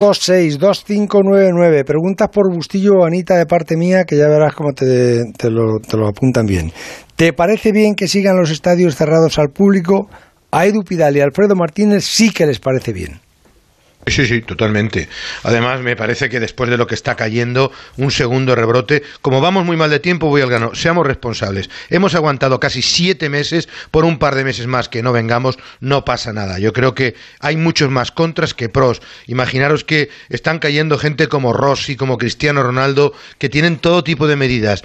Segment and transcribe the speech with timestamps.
[0.00, 1.84] 2599.
[1.84, 5.78] Preguntas por Bustillo o Anita de parte mía, que ya verás cómo te, te, lo,
[5.78, 6.72] te lo apuntan bien.
[7.16, 10.08] ¿Te parece bien que sigan los estadios cerrados al público?
[10.52, 13.20] A Edu Pidal y Alfredo Martínez sí que les parece bien.
[14.10, 15.08] Sí, sí, totalmente.
[15.44, 19.64] Además, me parece que después de lo que está cayendo, un segundo rebrote, como vamos
[19.64, 20.74] muy mal de tiempo, voy al grano.
[20.74, 21.70] Seamos responsables.
[21.90, 26.04] Hemos aguantado casi siete meses, por un par de meses más que no vengamos, no
[26.04, 26.58] pasa nada.
[26.58, 29.00] Yo creo que hay muchos más contras que pros.
[29.26, 34.36] Imaginaros que están cayendo gente como Rossi, como Cristiano Ronaldo, que tienen todo tipo de
[34.36, 34.82] medidas.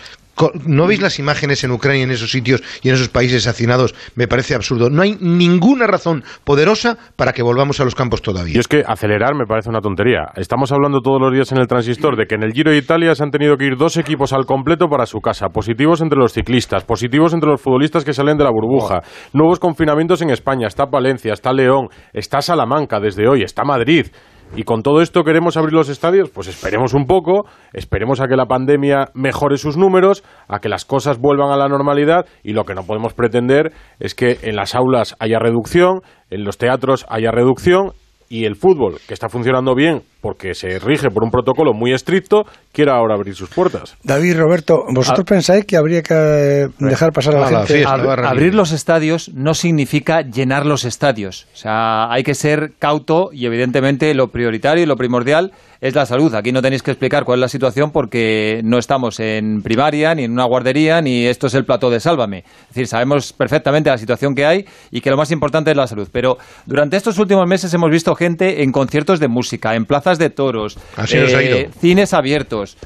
[0.66, 3.96] ¿No veis las imágenes en Ucrania, en esos sitios y en esos países hacinados?
[4.16, 4.90] Me parece absurdo.
[4.90, 8.56] No hay ninguna razón poderosa para que volvamos a los campos todavía.
[8.56, 10.28] Y es que acelerar me parece una tontería.
[10.36, 13.16] Estamos hablando todos los días en el transistor de que en el Giro de Italia
[13.16, 15.50] se han tenido que ir dos equipos al completo para su casa.
[15.50, 19.02] Positivos entre los ciclistas, positivos entre los futbolistas que salen de la burbuja.
[19.34, 20.68] Nuevos confinamientos en España.
[20.68, 24.08] Está Valencia, está León, está Salamanca desde hoy, está Madrid.
[24.55, 28.38] Y con todo esto queremos abrir los estadios, pues esperemos un poco, esperemos a que
[28.38, 32.63] la pandemia mejore sus números, a que las cosas vuelvan a la normalidad y lo
[32.63, 37.32] que no podemos pretender es que en las aulas haya reducción, en los teatros haya
[37.32, 37.91] reducción
[38.29, 42.45] y el fútbol, que está funcionando bien porque se rige por un protocolo muy estricto,
[42.71, 43.95] quiera ahora abrir sus puertas.
[44.04, 45.29] David, Roberto, ¿vosotros ah.
[45.29, 47.85] pensáis que habría que eh, dejar pasar a la gente?
[47.85, 51.48] abrir los estadios no significa llenar los estadios.
[51.53, 55.51] O sea, hay que ser cauto y evidentemente lo prioritario y lo primordial
[55.86, 56.34] es la salud.
[56.34, 60.24] Aquí no tenéis que explicar cuál es la situación porque no estamos en primaria, ni
[60.24, 62.40] en una guardería, ni esto es el plató de Sálvame.
[62.40, 65.86] Es decir, sabemos perfectamente la situación que hay y que lo más importante es la
[65.86, 66.09] salud.
[66.12, 70.31] Pero durante estos últimos meses hemos visto gente en conciertos de música, en plazas de
[70.31, 70.75] toros,
[71.12, 72.78] eh, cines abiertos.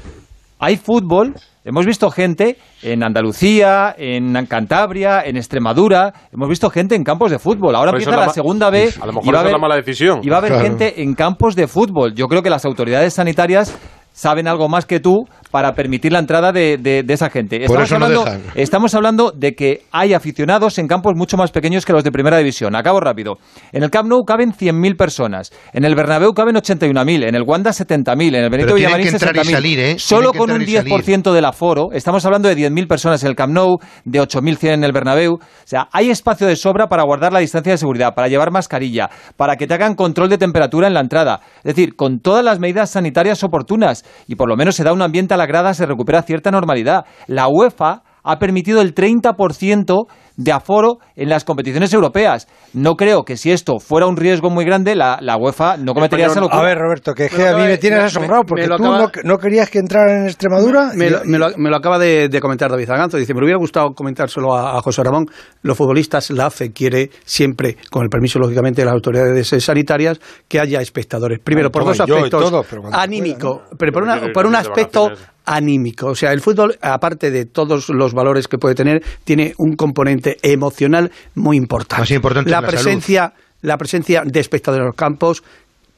[0.58, 7.04] Hay fútbol, hemos visto gente en Andalucía, en Cantabria, en Extremadura, hemos visto gente en
[7.04, 7.74] campos de fútbol.
[7.74, 9.00] Ahora empieza la, segunda vez.
[9.00, 10.20] A lo mejor es la mala decisión.
[10.22, 12.14] Y va a haber gente en campos de fútbol.
[12.14, 13.76] Yo creo que las autoridades sanitarias
[14.20, 17.64] saben algo más que tú para permitir la entrada de, de, esa gente.
[17.64, 22.04] Estamos, hablando, estamos hablando de que hay aficionados en campos mucho más pequeños que los
[22.04, 22.76] de primera división.
[22.76, 23.38] Acabo rápido.
[23.72, 25.50] En el Camp Nou caben 100.000 personas.
[25.72, 27.28] En el Bernabéu caben 81.000.
[27.28, 28.36] En el Wanda 70.000.
[28.36, 29.78] En el Benito Villamarín 60.000.
[29.78, 29.98] ¿eh?
[29.98, 31.88] Solo con un 10% del aforo.
[31.92, 35.34] Estamos hablando de 10.000 personas en el Camp Nou, de 8.100 en el Bernabéu.
[35.34, 39.08] O sea, hay espacio de sobra para guardar la distancia de seguridad, para llevar mascarilla,
[39.36, 41.40] para que te hagan control de temperatura en la entrada.
[41.64, 44.04] Es decir, con todas las medidas sanitarias oportunas.
[44.26, 47.04] Y por lo menos se da un ambiente a la grada, se recupera cierta normalidad.
[47.26, 50.06] La UEFA ha permitido el 30%
[50.40, 52.48] de aforo en las competiciones europeas.
[52.72, 56.26] No creo que si esto fuera un riesgo muy grande, la, la UEFA no cometería
[56.26, 56.60] esa locura.
[56.60, 58.84] A ver, Roberto, que, a mí me tienes asombrado, porque tú
[59.24, 60.92] no, querías que entrara en Extremadura.
[60.94, 63.18] Me, lo, acaba de, comentar David Zaganzo.
[63.18, 65.26] Dice, me hubiera gustado comentárselo a, a, José Ramón.
[65.62, 70.18] Los futbolistas, la AFE quiere siempre, con el permiso, lógicamente, de las autoridades sanitarias,
[70.48, 71.38] que haya espectadores.
[71.40, 72.66] Primero, por dos aspectos.
[72.92, 75.10] anímico, pero por, una, por un aspecto
[75.44, 76.08] anímico.
[76.08, 80.29] O sea, el fútbol, aparte de todos los valores que puede tener, tiene un componente
[80.42, 82.14] emocional muy importante.
[82.14, 85.42] importante la, presencia, la presencia de espectadores en los campos,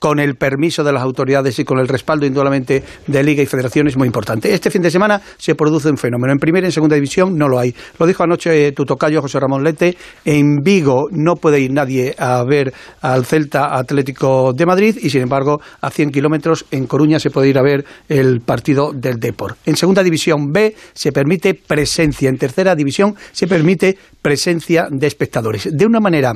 [0.02, 3.86] con el permiso de las autoridades y con el respaldo indudablemente de Liga y Federación
[3.86, 4.52] es muy importante.
[4.52, 6.32] Este fin de semana se produce un fenómeno.
[6.32, 7.72] En primera y en segunda división no lo hay.
[8.00, 9.96] Lo dijo anoche eh, tu tocayo José Ramón Lete.
[10.24, 15.22] En Vigo no puede ir nadie a ver al Celta Atlético de Madrid y, sin
[15.22, 19.54] embargo, a 100 kilómetros en Coruña se puede ir a ver el partido del Depor.
[19.66, 22.28] En segunda división B se permite presencia.
[22.28, 25.69] En tercera división se permite presencia de espectadores.
[25.70, 26.32] De una manera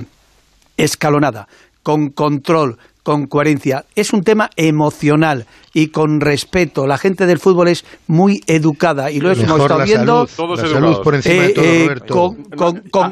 [0.76, 1.48] escalonada,
[1.82, 3.84] con control, con coherencia.
[3.94, 6.88] Es un tema emocional y con respeto.
[6.88, 10.26] La gente del fútbol es muy educada y lo hemos estado viendo.
[10.26, 12.34] Todos la salud por encima de todo, eh, Roberto.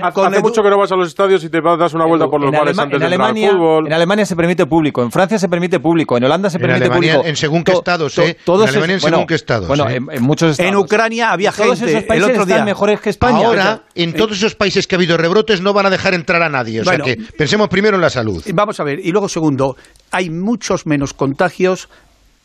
[0.03, 2.51] Hace mucho que no vas a los estadios y te das una vuelta por los
[2.51, 3.87] bares antes de Alemania, fútbol.
[3.87, 7.23] En Alemania se permite público, en Francia se permite público, en Holanda se permite público.
[7.25, 8.37] En según qué estados, ¿eh?
[8.45, 9.69] en Alemania en según qué estados.
[9.69, 10.01] Bueno, ¿eh?
[10.11, 10.73] en, muchos estados.
[10.73, 11.93] En Ucrania había todos gente.
[11.93, 12.57] Esos países el otro día.
[12.57, 13.47] están mejores que España.
[13.47, 16.49] Ahora, en todos esos países que ha habido rebrotes no van a dejar entrar a
[16.49, 16.81] nadie.
[16.81, 18.43] O sea que pensemos primero en la salud.
[18.53, 18.99] Vamos a ver.
[18.99, 19.77] Y luego, segundo,
[20.11, 21.89] hay muchos menos contagios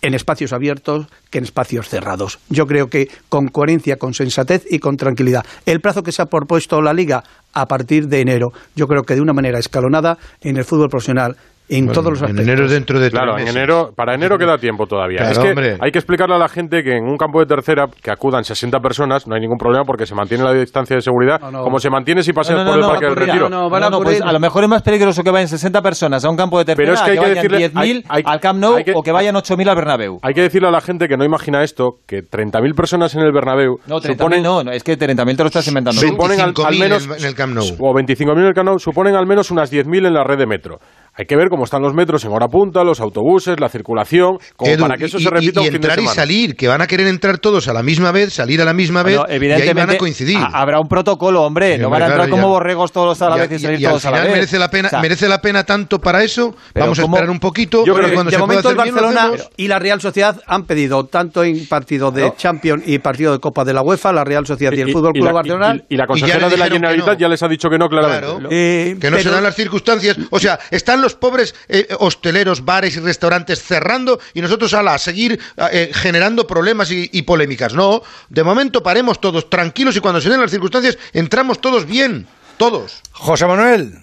[0.02, 2.40] en espacios abiertos que en espacios cerrados.
[2.50, 5.46] Yo creo que con coherencia, con sensatez y con tranquilidad.
[5.66, 9.16] El plazo que se ha propuesto la Liga a partir de enero, yo creo que
[9.16, 11.36] de una manera escalonada en el fútbol profesional
[11.70, 12.46] en todos los aspectos.
[12.46, 15.30] En enero dentro de Claro, en enero, para enero queda tiempo todavía.
[15.30, 18.12] es que hay que explicarle a la gente que en un campo de tercera que
[18.12, 21.80] acudan 60 personas no hay ningún problema porque se mantiene la distancia de seguridad como
[21.80, 23.50] se mantiene si paseas por el Parque del Retiro.
[23.50, 26.58] No, pues a lo mejor es más peligroso que vayan 60 personas a un campo
[26.58, 29.36] de tercera Pero es que, hay que, vayan 10.000 al Camp Nou o que vayan
[29.36, 30.20] 8.000 al Bernabéu.
[30.22, 33.32] Hay que decirle a la gente que no imagina esto, que 30.000 personas en el
[33.32, 36.00] Bernabéu No, 30.000 no, es que 30.000 te lo estás inventando.
[36.00, 37.66] Suponen al, menos, en el Camp Nou.
[37.80, 40.48] O 25.000 en el Camp Nou, suponen al menos unas 10.000 en la red de
[40.48, 40.80] metro
[41.20, 44.72] Hay que ver cómo están los metros en hora punta, los autobuses, la circulación, como
[44.72, 46.16] Edu, para que eso y- se repita y, y un fin de entrar y semana.
[46.16, 49.04] salir, que van a querer entrar todos a la misma vez, salir a la misma
[49.04, 50.38] vez, Bueno, y ahí van a evidentemente, coincidir.
[50.38, 51.74] ha- habrá un protocolo, hombre.
[51.76, 52.54] Sí, no hombre, van a entrar claro, como ya.
[52.54, 54.28] borregos todos a la Y vez y y- salir y al todos a la final
[54.30, 54.36] vez.
[54.38, 56.56] merece la pena, O sea, merece la pena tanto para eso.
[56.72, 57.86] Pero Vamos a esperar un poquito.
[57.86, 60.64] Yo creo que cuando de se momento el bien, Barcelona y la Real Sociedad han
[60.64, 64.46] pedido tanto en partido de Champions y partido de Copa de la UEFA, la Real
[64.48, 65.76] Sociedad y, el Fútbol Club Barcelona.
[65.90, 68.26] y- la consejera de la Generalitat ya les ha dicho que no claramente.
[68.26, 68.48] Claro.
[68.50, 70.18] Eh, Que no se dan las circunstancias.
[70.30, 74.98] O sea, están los pobres eh, hosteleros, bares y restaurantes cerrando y nosotros ala, a
[74.98, 75.40] seguir
[75.72, 77.74] eh, generando problemas y, y polémicas.
[77.74, 82.28] No, de momento paremos todos tranquilos y cuando se den las circunstancias entramos todos bien.
[82.58, 83.02] Todos.
[83.14, 83.94] José Manuel,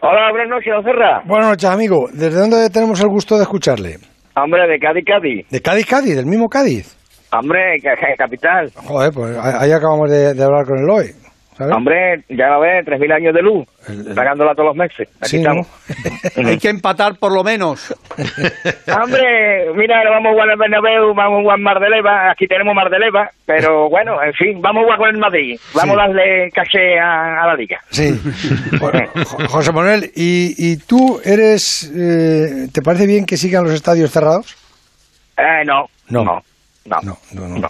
[0.00, 1.22] Hola, buenas noches, don Serra.
[1.24, 2.08] buenas noches, amigo.
[2.12, 3.98] ¿Desde dónde tenemos el gusto de escucharle?
[4.36, 5.46] Hombre, de Cádiz, Cádiz.
[5.48, 6.14] ¿De Cádiz, Cádiz?
[6.14, 6.94] ¿Del mismo Cádiz?
[7.32, 8.70] Hombre, ca- ca- capital.
[8.74, 11.06] Joder, pues ahí acabamos de, de hablar con el hoy.
[11.56, 11.74] ¿Sabes?
[11.74, 13.66] Hombre, ya lo ves, 3.000 años de luz,
[14.14, 15.08] pagándola todos los meses.
[15.20, 15.50] Aquí Sí, ¿no?
[15.52, 15.68] estamos.
[16.48, 17.94] Hay que empatar por lo menos.
[19.02, 22.74] Hombre, mira, vamos a jugar al Bernabéu, vamos a jugar Mar de Leva, aquí tenemos
[22.74, 26.00] Mar de Leva, pero bueno, en fin, vamos a jugar con el Madrid, vamos Sí.
[26.00, 27.80] a darle caché a, a la liga.
[27.90, 28.10] Sí.
[28.80, 29.08] Bueno,
[29.48, 31.90] José Manuel, ¿y, y tú eres...
[31.96, 34.56] eh, ¿Te parece bien que sigan los estadios cerrados?
[35.36, 36.24] Eh, no, No.
[36.24, 36.42] no,
[36.86, 37.58] no, No, no, no.
[37.58, 37.68] no.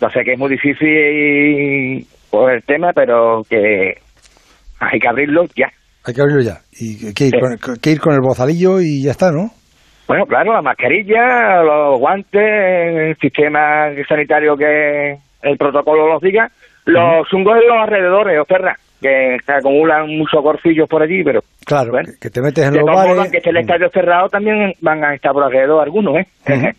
[0.00, 3.94] No sé que es muy difícil por el tema, pero que
[4.80, 5.68] hay que abrirlo ya.
[6.04, 6.58] Hay que abrirlo ya.
[6.72, 7.38] Y que ir, Sí.
[7.60, 9.50] con, que ir con el bozalillo y ya está, ¿no?
[10.08, 16.48] Bueno, claro, la mascarilla, los guantes, el sistema sanitario que el protocolo los diga,
[16.86, 21.92] los chungos en los alrededores, Oferra, que se acumulan muchos gorcillos por allí, pero Claro,
[21.92, 22.08] Bueno.
[22.14, 23.04] que, que te metes en de los bares...
[23.10, 26.26] modos, aunque esté el estadio cerrado, también van a estar por alrededor algunos, ¿eh?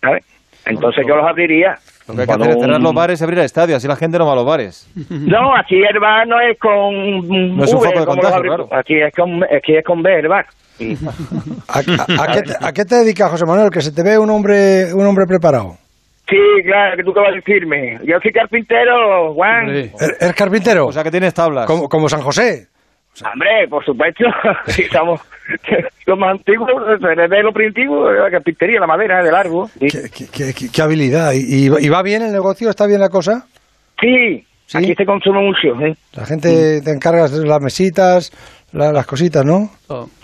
[0.00, 0.24] ¿Sabes?
[0.66, 1.76] Entonces yo los abriría.
[2.08, 3.96] Lo que hay que hacer es cerrar los bares y abrir el estadio, así la
[3.96, 4.88] gente no va a los bares.
[5.10, 8.68] No, aquí el bar no es con No es un V, foco de contagio, claro.
[8.72, 10.46] Aquí es con, aquí es con B el bar.
[10.78, 10.94] Y-
[11.68, 13.70] ¿A, a- a qué te, a qué te dedicas, José Manuel?
[13.70, 15.76] Que se te ve un hombre, un hombre preparado.
[16.28, 17.98] Sí, claro, que tú qué vas a decirme.
[18.04, 19.68] Yo soy carpintero, Juan.
[19.68, 20.86] ¿Er- ¿Eres carpintero?
[20.86, 21.66] O sea que tienes tablas.
[21.66, 22.66] como, como San José.
[23.24, 24.24] Hombre, por supuesto,
[24.66, 25.20] sí, somos
[26.06, 26.68] los más antiguos,
[27.00, 29.66] de lo primitivo, la carpintería, la madera, de largo.
[29.68, 31.32] Sí, Qué, qué- qué- qué- qué habilidad.
[31.34, 32.70] ¿Y, va bien el negocio?
[32.70, 33.46] ¿Está bien la cosa?
[34.00, 34.78] sí, ¿Sí?
[34.78, 35.68] aquí se consume mucho.
[35.84, 35.94] ¿eh?
[36.14, 38.30] La gente te encargas de las mesitas,
[38.72, 39.70] la- las cositas, ¿no?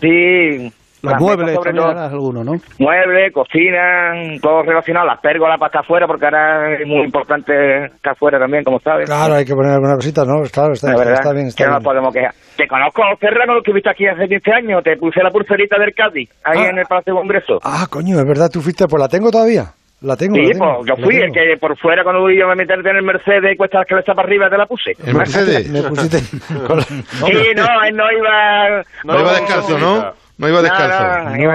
[0.01, 0.71] Sí,
[1.05, 1.89] Los las muebles sobre todo.
[1.99, 2.53] alguno, ¿no?
[2.79, 4.13] Muebles, cocina,
[4.43, 8.65] todo relacionado, las pérgolas para estar afuera, porque ahora es muy importante estar afuera también,
[8.65, 9.07] como sabes.
[9.07, 10.43] Claro, hay que poner alguna cosita, ¿no?
[10.51, 11.83] Claro, está, La está- verdad, está bien, está que no bien.
[11.83, 12.33] nos podemos quejar.
[12.57, 16.31] Te conozco, Ferrano, que estuviste aquí hace 15 años, te puse la pulserita del Cádiz,
[16.45, 16.69] ahí Ah.
[16.71, 17.59] en el Palacio de Congreso.
[17.63, 19.67] Ah, coño, es verdad, tú fuiste, pues la tengo todavía.
[20.03, 20.37] La tengo.
[20.37, 22.97] la Sí, tengo, pues yo fui el que por fuera cuando iba a meterte en
[22.97, 24.91] el Mercedes y cuesta la cabeza para arriba te la puse.
[25.07, 25.71] El Mercedes.
[25.73, 26.19] Me pusiste
[26.67, 28.83] con la- Sí, no, él no iba...
[29.05, 30.13] No iba descalzo, ¿no?
[30.37, 31.05] No iba descalzo.
[31.05, 31.55] No, No, iba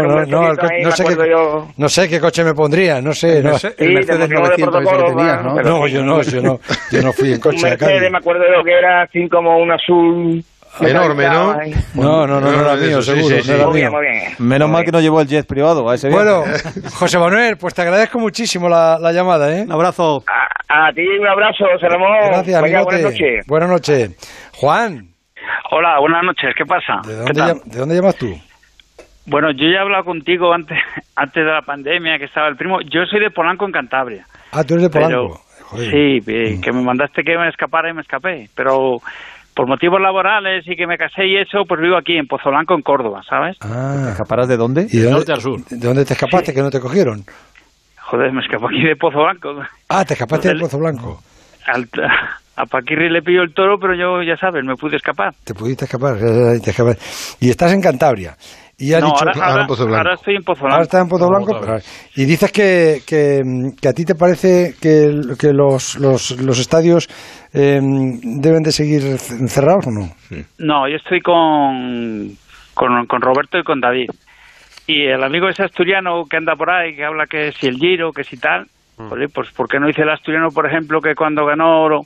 [0.51, 1.67] el sé qué, yo.
[1.75, 3.43] no sé qué coche me pondría, no sé.
[3.43, 5.55] No, El Sí, Mercedes pusieron de 900 ese que tenías, ¿no?
[5.87, 6.59] yo no, yo no,
[6.91, 10.43] yo no fui en coche Mercedes, me acuerdo yo que era así como un azul...
[10.81, 11.55] Enorme, ¿no?
[11.95, 13.35] No, no, no, no era mío, seguro.
[14.37, 16.09] Menos mal que no llevó el jet privado a ese.
[16.09, 16.43] Bueno,
[16.93, 19.63] José Manuel, pues te agradezco muchísimo la, la llamada, ¿eh?
[19.63, 20.23] Un abrazo.
[20.69, 22.11] A, a ti un abrazo, José Ramón.
[22.27, 22.83] Gracias, amigote.
[22.85, 23.45] buenas noches.
[23.47, 24.11] Buenas noches.
[24.57, 25.09] Juan,
[25.71, 26.53] Hola, buenas noches.
[26.55, 27.01] ¿Qué pasa?
[27.05, 28.39] ¿de ¿Qué dónde, ¿de dónde llamas tú?
[29.29, 30.77] Bueno, yo ya he hablado contigo antes,
[31.15, 32.81] antes de la pandemia, que estaba el primo.
[32.81, 34.25] Yo soy de Polanco, en Cantabria.
[34.51, 35.41] Ah, tú eres de Pero, Polanco.
[35.69, 35.91] Joder.
[35.91, 38.49] sí, que me mandaste que me escapara y me escapé.
[38.55, 39.01] Pero
[39.53, 42.81] por motivos laborales y que me casé y eso, pues vivo aquí en Pozolanco, en
[42.81, 43.57] Córdoba, ¿sabes?
[43.61, 44.87] Ah, ¿Escaparás de dónde?
[44.89, 45.63] ¿y de dónde, norte al sur.
[45.65, 47.23] ¿De dónde te escapaste que no te cogieron?
[47.97, 49.61] Joder, me escapé aquí de Pozo Blanco.
[49.89, 51.21] Ah, te escapaste del Del- Pozo Blanco.
[51.67, 51.87] Al-
[52.61, 55.33] a Paquirri le pilló el toro, pero yo, ya sabes, me pude escapar.
[55.45, 57.01] Te pudiste escapar, te escapaste.
[57.39, 58.35] Y estás en Cantabria.
[58.81, 59.97] Y has no, dicho ahora, que- ahora ahora- en Pozo Blanco.
[59.97, 60.83] ahora estoy en Pozo Ahora Blanco.
[60.83, 61.51] está en Pozo Blanco.
[61.57, 61.83] otra pero-
[62.15, 63.41] y dices que, que,
[63.81, 67.07] que a ti te parece que, que los, los, los estadios
[67.53, 69.01] eh, deben de seguir
[69.49, 70.09] cerrados o no.
[70.59, 72.29] No, yo estoy con,
[72.73, 74.09] con, con Roberto y con David.
[74.87, 78.11] Y el amigo ese asturiano que anda por ahí, que habla que si el Giro,
[78.11, 78.65] que si tal,
[78.97, 82.01] oye, pues ¿por qué no dice el asturiano, por ejemplo, que cuando ganó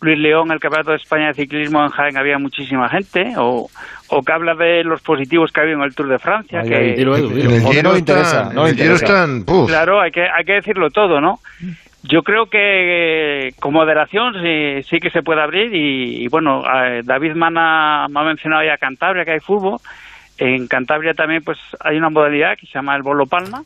[0.00, 3.32] Luis León el Campeonato de España de Ciclismo en Jaén había muchísima gente?
[3.36, 3.68] O,
[4.08, 6.74] o que habla de los positivos que había en el Tour de Francia, Ay, que...
[6.76, 7.50] ay, dilo, Edu, dilo.
[7.50, 9.04] En el Giro no interesa, están, no el interesa.
[9.04, 9.44] están.
[9.66, 11.40] Claro, hay que, hay que decirlo todo, ¿no?
[12.04, 16.62] Yo creo que eh, con moderación sí, sí que se puede abrir y, y bueno,
[16.62, 19.78] eh, David Mana me ha mencionado ya Cantabria, que hay fútbol.
[20.38, 23.62] En Cantabria también pues hay una modalidad que se llama el Bolo Palma,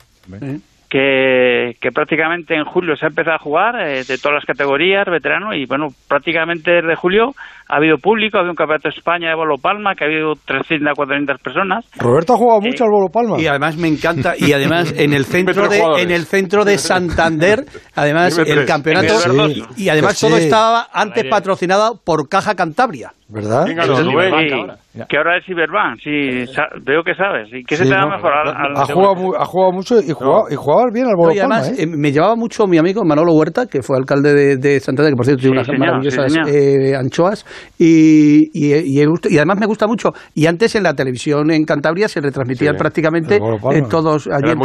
[0.93, 5.07] que, que prácticamente en julio se ha empezado a jugar eh, de todas las categorías,
[5.07, 7.33] veterano, y bueno, prácticamente desde julio
[7.69, 10.33] ha habido público, ha habido un campeonato de España de Bolo Palma, que ha habido
[10.45, 11.85] 300, 400 personas.
[11.97, 13.39] Roberto ha jugado mucho al Bolo Palma.
[13.39, 17.65] Y además me encanta, y además en el centro de, en el centro de Santander,
[17.95, 19.63] además el campeonato, Sí.
[19.77, 20.43] y además Que todo sí.
[20.45, 23.11] estaba antes patrocinado por Caja Cantabria.
[23.29, 23.65] ¿Verdad?
[23.65, 24.67] Venga, Sí, los Rubén.
[25.09, 26.45] que ahora es Cyberbank, sí,
[26.85, 27.47] veo que sabes.
[27.51, 28.31] ¿Y qué se Sí, te da no, mejor?
[28.31, 31.35] Al, al- Ha jugado, ha jugado mucho y jugaba, y jugaba bien al Bolo No,
[31.35, 31.83] y además Palma, ¿eh?
[31.83, 35.15] eh, me llevaba mucho mi amigo Manolo Huerta, que fue alcalde de, de Santander, que
[35.15, 37.43] por cierto tiene Sí, unas señor, maravillosas sí, eh, anchoas,
[37.77, 40.09] y, y, y y además me gusta mucho.
[40.35, 42.79] Y antes en la televisión en Cantabria se retransmitían Sí.
[42.79, 44.59] prácticamente eh, todos allí en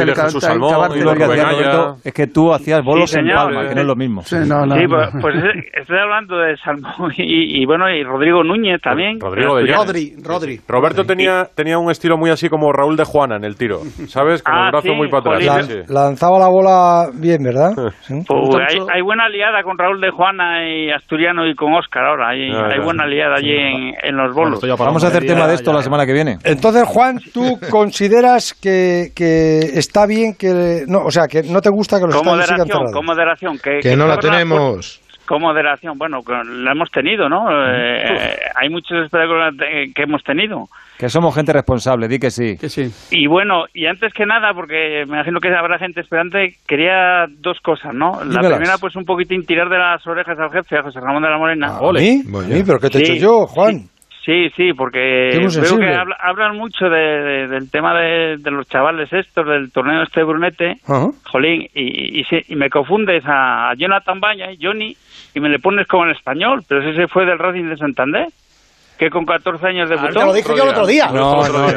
[2.05, 3.29] es que tú hacías bolos Sí, en.
[3.29, 4.23] Palma, que no es lo mismo.
[4.23, 4.89] Sí, no, no, Sí, no.
[4.89, 5.35] pues, pues
[5.81, 9.19] estoy hablando de Salmón y, y bueno, y Rodrigo Núñez también.
[9.21, 9.73] Rodrigo de.
[9.73, 10.61] Rodri, Rodri.
[10.67, 14.43] Roberto tenía, tenía un estilo muy así como Raúl de Juana en el tiro, ¿sabes?
[14.43, 15.85] Con Ah, el brazo sí, muy para atrás.
[15.89, 17.71] Lanzaba la bola bien, ¿verdad?
[18.01, 18.15] Sí.
[18.27, 22.29] Pues hay, hay buena aliada con Raúl de Juana y Asturiano y con Óscar ahora.
[22.31, 22.85] Hay, Ah, hay ya.
[22.85, 24.61] buena aliada allí en, en los bolos.
[24.79, 26.39] Vamos a hacer tema de esto la semana que viene.
[26.45, 30.85] Entonces, Juan, ¿tú consideras que, que está bien que...
[30.87, 32.93] No, o sea, que no te gusta que los Con estadios sigan moderación, cerrados?
[32.93, 33.59] con moderación.
[33.59, 35.01] Que, Que no la tenemos.
[35.29, 37.49] Con moderación, bueno, la hemos tenido, ¿no?
[37.51, 39.55] Eh, hay muchos espectáculos
[39.95, 40.65] que- hemos tenido.
[40.99, 42.57] Que somos gente responsable, di que sí.
[42.59, 42.91] Que sí.
[43.11, 47.61] Y bueno, y antes que nada, porque me imagino que habrá gente esperante, quería dos
[47.61, 48.13] cosas, ¿no?
[48.25, 48.53] La Dímelas.
[48.55, 51.37] primera, pues un poquitín tirar de las orejas al jefe, a José Ramón de la
[51.37, 51.77] Morena.
[51.77, 52.23] ¿A mí?
[52.27, 52.63] ¿A mí?
[52.67, 53.83] ¿Pero qué te he Sí, hecho yo, Juan?
[54.25, 54.99] Sí, sí, porque
[55.33, 59.73] veo que habla- hablan mucho de- de- del tema de, de los chavales estos, del
[59.73, 61.07] torneo este de Brunete, Ajá.
[61.31, 64.95] jolín, y, y, se- y me confundes a Jonathan Valla, Johnny,
[65.35, 68.27] y me le pones como en español, pero ese se fue del Racing de Santander,
[68.99, 70.13] que con 14 años debutó.
[70.19, 71.07] Te lo dije yo el otro día.
[71.13, 71.69] No, no, no,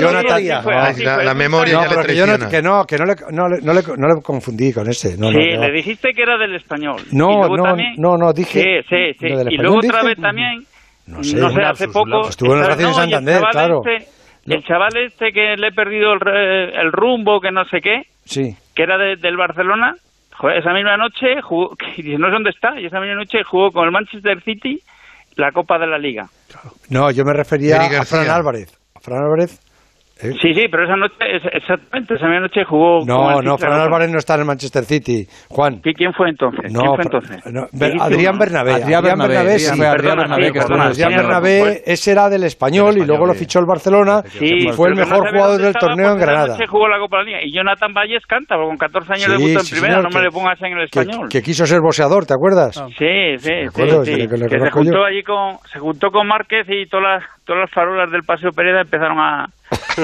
[0.00, 1.24] Jonathan...
[1.24, 1.74] la- memoria.
[1.74, 2.48] No, ya le pero que yo no, traiciona.
[2.50, 5.16] que no, que no le, no, le, no, le, no le confundí con ese.
[5.16, 7.00] No, no, sí, le dijiste que era del español.
[7.12, 9.28] No, no, también- no, no, dije- Sí, sí, sí.
[9.28, 10.06] ¿lo del Y español luego otra dije?
[10.08, 10.58] vez también,
[11.06, 12.06] No no sé, sé, hace poco...
[12.08, 12.30] lapsus.
[12.30, 12.66] Estuvo en el.
[12.66, 13.82] Racing de Santander, chaval claro.
[13.84, 14.08] este-
[14.46, 18.02] el chaval este que le he perdido el, re- el rumbo, que no sé qué,
[18.24, 18.54] Sí.
[18.74, 19.94] que era de- del Barcelona,
[20.54, 23.84] esa misma noche jugó, dice, no sé dónde está, y esa misma noche jugó con
[23.84, 24.80] el Manchester City
[25.36, 26.28] la Copa de la Liga.
[26.90, 28.30] No, yo me refería a Fran.
[28.30, 28.78] Álvarez.
[28.94, 29.60] A Fran Álvarez...
[30.22, 30.32] ¿eh?
[30.40, 31.14] Sí, sí, pero esa noche,
[31.52, 33.80] exactamente, esa misma noche jugó No, no, Fran.
[33.80, 35.26] Álvarez no está en el Manchester City.
[35.48, 35.80] Juan.
[35.82, 36.72] ¿Qui- ¿Quién fue entonces?
[36.72, 37.52] No, ¿Quién fue entonces?
[37.52, 37.66] no,
[38.02, 38.38] Adrián.
[38.38, 38.72] Bernabé.
[38.74, 39.66] Adrián Bernabé, sí.
[39.66, 43.34] sí, fue Adrián Bernabé sí, Adrián Bernabé, pues- ese era del español y luego lo
[43.34, 46.46] fichó el Barcelona Sí, y fue el mejor jugador del torneo en Granada.
[46.48, 47.38] noche jugó la Copa de la Liga.
[47.44, 50.18] Y Jonathan Valles canta, porque con 14 años Sí, debutó en sí, primera, señor, no
[50.18, 51.28] me le pongas en el español.
[51.28, 52.74] que quiso ser boxeador, ¿te acuerdas?
[52.98, 53.04] Sí,
[53.38, 54.28] sí, sí, sí.
[54.28, 57.70] que le se juntó allí con, se juntó con Márquez y todas las, todas las
[57.70, 59.46] farolas del Paseo Pereda empezaron a,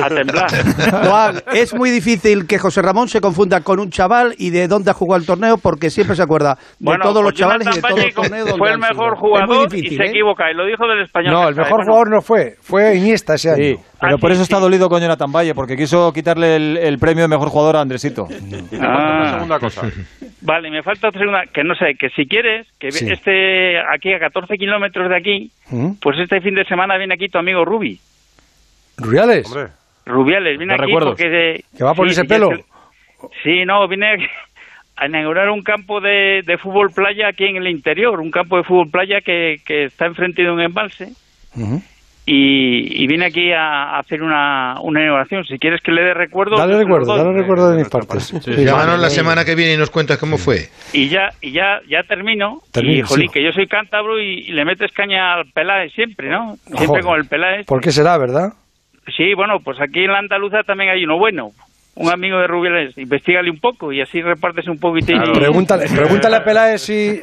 [0.02, 0.50] a temblar.
[1.08, 4.90] Juan, es muy difícil que José Ramón se confunda con un chaval y de dónde
[4.90, 7.74] ha jugado el torneo porque siempre se acuerda de Bueno, todos los pues chavales y
[7.76, 10.08] de todos los torneos fue el mejor jugador y se ¿eh?
[10.10, 11.32] equivoca, y lo dijo del español.
[11.32, 13.76] No, el mejor jugador no fue, fue Iniesta ese Sí, año.
[14.00, 14.62] pero Ah, por sí, eso está sí.
[14.62, 18.26] dolido con Jonathan Valle, porque quiso quitarle el, el premio de mejor jugador a Andresito.
[18.80, 19.20] Ah.
[19.20, 19.82] Una segunda cosa.
[20.42, 23.06] Vale, me falta otra segunda, que no sé, que si quieres, que Sí.
[23.10, 25.92] este aquí a 14 kilómetros de aquí, ¿Mm?
[26.00, 28.00] pues este fin de semana viene aquí tu amigo Rubi.
[29.00, 29.46] Rubiales.
[29.46, 29.68] Hombre,
[30.06, 31.10] Rubiales, viene Los aquí recuerdos.
[31.12, 31.28] porque...
[31.28, 32.50] de- ¿Que va a ponerse ya pelo?
[32.50, 32.64] se-
[33.42, 34.24] Sí, no, viene aquí
[34.96, 38.64] a inaugurar un campo de, de fútbol playa aquí en el interior, un campo de
[38.64, 41.12] fútbol playa que, que está enfrente de un embalse
[42.26, 45.44] y, y viene aquí a, a hacer una, una inauguración.
[45.46, 46.56] Si quieres que le dé recuerdo...
[46.56, 48.24] Dale recuerdo, dale recuerdo de mis partes.
[48.42, 49.16] Sí, Llámanos la sí.
[49.16, 50.68] semana que viene y nos cuentas cómo fue.
[50.92, 52.62] Y ya, y ya, ya termino.
[52.80, 53.32] Y, jolín, sí.
[53.32, 56.56] que yo soy cántabro y, y le metes caña al Peláez siempre, ¿no?
[56.66, 57.04] Siempre Joder.
[57.04, 57.66] con el Peláez.
[57.66, 58.52] ¿Por qué será, verdad?
[59.16, 61.50] Sí, bueno, pues aquí en la Andaluza también hay uno bueno.
[61.96, 65.16] Un amigo de Rubiales, investigale un poco y así repartes un poquitín.
[65.16, 65.32] Claro.
[65.34, 67.20] Pregúntale, pregúntale a Peláez si,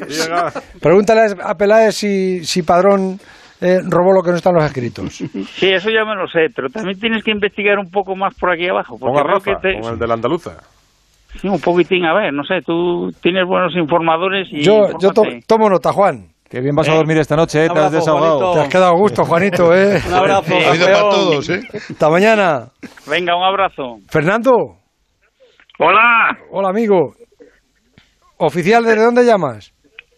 [0.82, 3.18] pregúntale a Peláez si, si Padrón
[3.62, 5.14] eh, robó lo que no está en los escritos.
[5.14, 8.52] Sí, eso ya me lo sé, pero también tienes que investigar un poco más por
[8.52, 8.98] aquí abajo.
[9.00, 10.58] Porque creo Rafa, que te- con el de la andaluza.
[11.42, 14.62] sí, un poquitín, a ver, no sé, tú tienes buenos informadores y...
[14.62, 16.28] Yo, yo to- tomo nota, Juan.
[16.50, 17.68] Que bien vas a dormir esta noche, ¿eh?
[17.68, 18.38] Te has Abrazo, desahogado.
[18.40, 18.54] Juanito.
[18.54, 20.02] Te has quedado a gusto, Juanito, ¿eh?
[20.08, 20.56] Un abrazo.
[20.56, 21.62] Ha para todos, ¿eh?
[21.74, 22.68] Hasta mañana.
[23.06, 23.98] Venga, un abrazo.
[24.10, 24.52] Fernando.
[25.80, 27.14] Hola, Hola, amigo.
[28.38, 29.74] Oficial, ¿desde dónde llamas?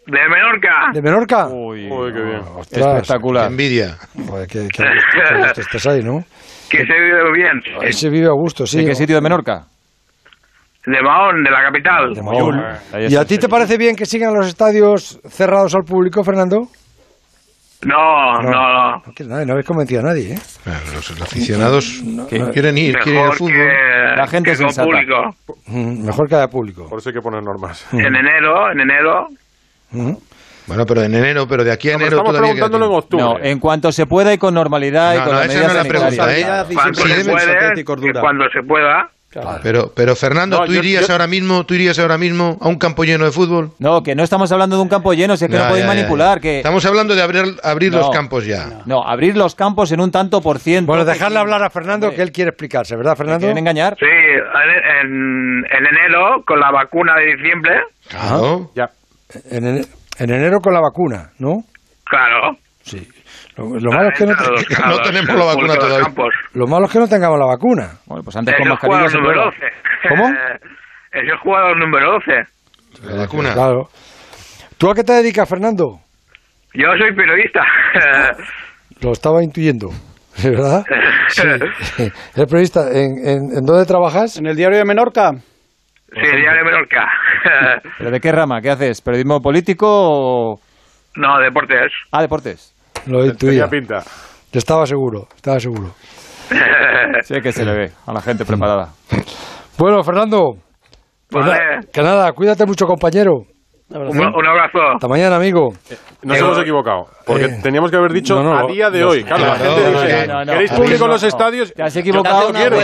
[0.06, 0.90] de Menorca.
[0.94, 1.48] ¿De Menorca?
[1.50, 2.40] Uy, Uy, qué bien.
[2.40, 2.70] Ostras.
[2.72, 3.52] Qué espectacular.
[3.52, 3.96] envidia.
[4.28, 6.24] Joder, qué, qué, qué gusto estás ahí, ¿no?
[6.70, 7.62] Que se vive bien.
[7.82, 8.80] Ahí se vive a gusto, sí.
[8.80, 9.66] ¿De qué sitio de Menorca?
[10.86, 12.14] De Mahón, de la capital.
[12.14, 12.60] De Mahón.
[12.94, 16.68] Ahí ¿Y a ti te parece bien que sigan los estadios cerrados al público, Fernando?
[17.86, 19.04] No, no, no.
[19.26, 20.40] No, no habéis convencido a nadie, ¿eh?
[20.64, 22.40] Claro, los aficionados ¿Qué?
[22.52, 23.54] quieren ir, quieren ir al Mejor fútbol.
[23.54, 24.84] que, La gente sensata.
[24.86, 25.36] público.
[25.68, 26.90] Mm, Mejor que haya público.
[26.90, 27.88] Por eso hay que poner normas.
[27.94, 29.28] En enero, en enero.
[29.92, 30.12] Mm.
[30.68, 32.98] Bueno, pero en enero, pero de aquí a No, enero estamos todavía queda preguntándolo en
[33.00, 33.24] octubre.
[33.24, 35.80] No, en cuanto se pueda y con normalidad y No, con no, las medidas no
[35.80, 36.70] es la pregunta, sanitarias.
[36.70, 36.74] ¿eh?
[36.76, 38.22] Cuando se puede, puede, y cordura.
[38.22, 39.10] cuando se pueda.
[39.62, 42.68] Pero, pero Fernando, No, ¿tú yo- irías yo- ahora mismo, tú irías ahora mismo a
[42.68, 43.72] un campo lleno de fútbol?
[43.78, 45.86] No, que no estamos hablando de un campo lleno, si es que Ya, no podéis
[45.86, 46.02] ya, ya, ya.
[46.02, 46.42] manipular.
[46.42, 46.58] Que...
[46.58, 48.00] Estamos hablando de abrir, abrir No.
[48.00, 48.82] los campos ya.
[48.88, 50.88] No, abrir los campos en un tanto por ciento.
[50.88, 51.42] Bueno, dejarle sí.
[51.42, 53.40] hablar a Fernando Hombre, que él quiere explicarse, ¿verdad, ¿me Fernando?
[53.40, 53.96] quieren engañar?
[54.00, 58.72] Sí, en, en enero, con la vacuna de diciembre, Claro.
[58.76, 58.90] Ya.
[59.52, 59.86] En, en
[60.32, 61.64] enero con la vacuna, ¿no?
[62.06, 62.58] claro.
[62.84, 63.08] Sí.
[63.60, 65.46] Lo, lo malo es que no, Entra a los- que no a los- tenemos la
[65.46, 66.04] vacuna todavía.
[66.06, 66.34] campos.
[66.54, 67.90] lo malo es que no tengamos la vacuna.
[68.06, 69.52] Bueno, pues antes Es con el mascarilla jugador se número prueba.
[69.52, 70.10] 12.
[70.10, 70.30] ¿Cómo?
[71.12, 73.12] Es el jugador número 12.
[73.16, 73.54] La vacuna.
[73.54, 73.90] Claro.
[74.78, 76.00] ¿Tú a qué te dedicas, Fernando?
[76.74, 77.62] Yo soy periodista.
[79.02, 79.90] Lo estaba intuyendo,
[80.44, 80.86] ¿verdad?
[81.30, 81.42] Sí.
[82.36, 82.90] ¿El periodista?
[82.92, 84.38] ¿En, en, en dónde trabajas?
[84.38, 85.32] En el diario de Menorca.
[86.12, 87.08] Sí, Diario de Menorca.
[87.98, 88.62] ¿Pero de qué rama?
[88.62, 89.02] ¿Qué haces?
[89.02, 90.60] ¿Periodismo político o...?
[91.16, 91.92] no, deportes.
[92.12, 92.76] Ah, deportes.
[93.08, 93.68] Lo Tenía intuía.
[93.68, 94.04] pinta.
[94.52, 95.92] Yo estaba seguro, estaba seguro.
[97.24, 98.90] Sí que se le ve a la gente preparada.
[99.78, 100.54] Bueno, Fernando,
[101.30, 101.58] pues Vale.
[101.78, 103.44] na- que nada, cuídate mucho, compañero.
[103.92, 104.80] Un, un abrazo.
[104.94, 105.70] Hasta mañana, amigo.
[106.22, 107.06] Nos Eh, hemos equivocado.
[107.26, 109.24] Porque eh, teníamos que haber dicho no, no, a día de lo- hoy.
[109.24, 110.52] Claro, la gente no, dice, no, no, no.
[110.54, 111.28] ¿queréis No, público en los no.
[111.28, 111.74] estadios?
[111.74, 112.52] Te has equivocado.
[112.54, 112.78] quiero.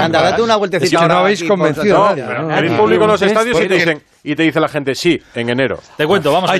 [0.00, 1.00] Anda, date una Es vueltecita.
[1.02, 2.14] que no habéis convencido ¿no?
[2.54, 4.60] queréis No, público en no, los no, estadios y te, porque- dicen, y te dice
[4.60, 5.78] la gente, sí, en enero.
[5.96, 6.58] Te cuento, vamos allá.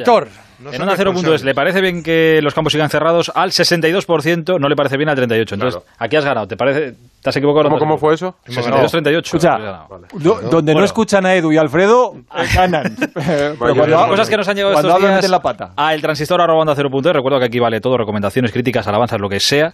[0.63, 1.45] No en Onda 0.es, responsables.
[1.45, 3.33] ¿le parece bien que los campos sigan cerrados?
[3.35, 5.53] Al 62%, no le parece bien al 38%.
[5.55, 5.85] Entonces, Claro.
[5.99, 6.47] aquí has ganado.
[6.49, 6.95] ¿Te parece?
[7.23, 7.65] ¿Te has equivocado?
[7.69, 8.37] ¿Cómo, cómo fue eso?
[8.47, 9.25] 62-38.
[9.25, 10.01] Escucha, has ganado.
[10.15, 12.15] do- donde no escuchan a Edu y Alfredo,
[12.55, 12.97] ganan.
[13.15, 15.71] Pero cuando, ya, Cosas que nos han llegado cuando estos días meten la pata.
[15.77, 17.15] a el transistor arroba onda cero punto es.
[17.17, 19.73] Recuerdo que aquí vale todo, recomendaciones, críticas, alabanzas, lo que sea.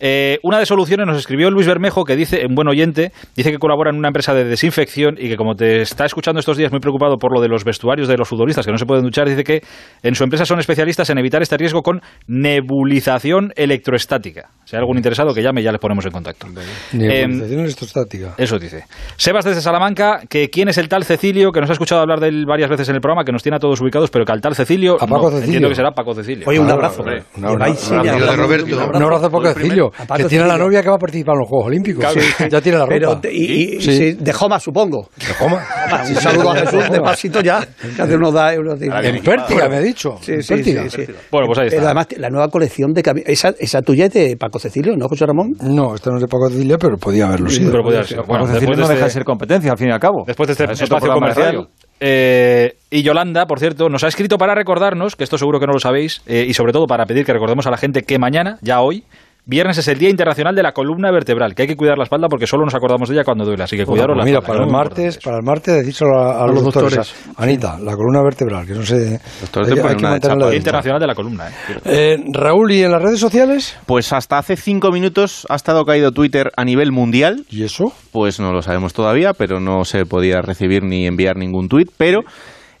[0.00, 3.58] Eh, una de soluciones nos escribió Luis Bermejo, que dice, en buen oyente, dice que
[3.58, 6.80] colabora en una empresa de desinfección y que como te está escuchando estos días muy
[6.80, 9.44] preocupado por lo de los vestuarios de los futbolistas que no se pueden duchar, dice
[9.44, 9.60] que
[10.02, 14.48] en su empresa son especialistas en evitar este riesgo con nebulización electroestática.
[14.64, 16.46] Si hay algún interesado que llame, ya les ponemos en contacto.
[16.92, 18.34] nebulización electrostática.
[18.38, 18.84] Eso dice.
[19.16, 22.28] Sebas desde Salamanca, que quién es el tal Cecilio, que nos ha escuchado hablar de
[22.28, 24.40] él varias veces en el programa, que nos tiene a todos ubicados, pero que al
[24.40, 25.44] tal Cecilio, A Paco no, Cecilio.
[25.44, 26.48] entiendo que será Paco Cecilio.
[26.48, 27.02] Oye, un abrazo.
[27.36, 28.02] Un abrazo.
[28.02, 28.90] de Roberto.
[28.94, 31.48] Un abrazo a Paco Cecilio, Que tiene la novia que va a participar en los
[31.48, 32.04] Juegos Olímpicos.
[32.50, 33.20] Ya tiene la ropa.
[33.20, 33.96] Pero, y, y- Sí.
[33.96, 35.08] sí, de Joma, supongo.
[35.16, 35.64] ¿De Joma?
[36.08, 37.66] Un saludo a Jesús de pasito ya.
[37.96, 39.04] Que hace unos da unos días.
[39.04, 40.16] En Pértiga, me ha dicho.
[40.20, 40.88] Sí, En sí, Pértiga.
[40.88, 41.12] sí, sí.
[41.30, 41.76] Bueno, pues ahí está.
[41.78, 45.08] Pero además, la nueva colección de cami- esa, esa tuya es de Paco Cecilio, ¿no,
[45.08, 45.52] José Ramón?
[45.62, 47.70] No, esto no es de Paco Cecilio, pero podía haberlo sido.
[47.70, 48.18] Pero podía ser.
[48.18, 50.24] Paco Bueno, Cecilio de no deja de este- ser competencia, al fin y al cabo.
[50.26, 51.68] Después de este espacio de comercial.
[52.00, 55.72] eh, y Yolanda, por cierto, nos ha escrito para recordarnos, que esto seguro que no
[55.72, 58.58] lo sabéis, eh, y sobre todo para pedir que recordemos a la gente que mañana,
[58.62, 59.04] ya hoy,
[59.50, 62.28] viernes es el Día Internacional de la Columna Vertebral, que hay que cuidar la espalda
[62.28, 64.58] porque solo nos acordamos de ella cuando duele, así que cuidaros la Pues mira, espalda,
[64.58, 66.96] para el martes, para el martes decírselo a, a los, los doctores.
[66.96, 67.34] doctores.
[67.36, 69.20] Anita, la columna vertebral, que no sé.
[69.40, 70.48] Doctores hay, te hay que mantenerla.
[70.48, 70.56] Día.
[70.56, 71.52] Internacional de la Columna, ¿eh?
[71.84, 73.76] Eh, Raúl, ¿y en las redes sociales?
[73.86, 77.44] Pues hasta hace cinco minutos ha estado caído Twitter a nivel mundial.
[77.50, 77.92] ¿Y eso?
[78.12, 81.90] Pues no lo sabemos todavía, pero no se podía recibir ni enviar ningún tuit.
[81.96, 82.20] Pero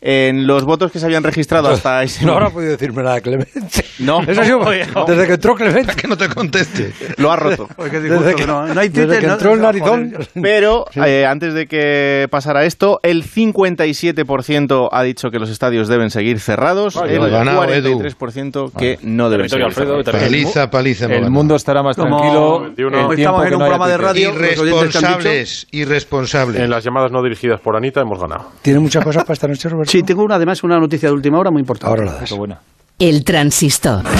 [0.00, 3.84] en los votos que se habían registrado hasta ese No habrá podido decirme nada, Clemente.
[3.98, 4.50] No, Eso sí,
[5.06, 5.94] desde que entró Clemente.
[6.00, 6.92] Que no te conteste.
[7.18, 7.68] lo ha roto.
[7.90, 10.14] Desde que, no, no hay desde que no- entró el no, narizón.
[10.40, 16.10] Pero eh, antes de que pasara esto, el 57% ha dicho que los estadios deben
[16.10, 17.30] seguir cerrados, Vaya, el.
[17.30, 18.00] Ganado, Edu.
[18.00, 20.28] 43% que no deben seguir Alfredo, cerrados.
[20.28, 21.04] Paliza, paliza.
[21.06, 21.30] El ganado.
[21.30, 22.72] mundo estará más Como- tranquilo.
[22.90, 24.30] Como el estamos en un no programa de radio.
[24.30, 26.60] Irresponsables, irresponsables.
[26.62, 28.48] En las llamadas no dirigidas por Anita hemos ganado.
[28.62, 29.89] ¿Tiene muchas cosas para esta noche, Roberto?
[29.90, 31.88] Sí, tengo una, además una noticia de última hora muy importante.
[31.90, 32.28] Ahora la das.
[32.28, 32.60] Qué buena.
[32.98, 34.04] El transistor.